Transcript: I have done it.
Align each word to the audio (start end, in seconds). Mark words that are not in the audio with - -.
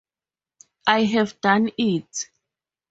I 0.87 1.03
have 1.03 1.39
done 1.41 1.69
it. 1.77 2.27